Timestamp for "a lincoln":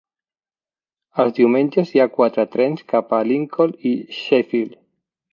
3.17-3.75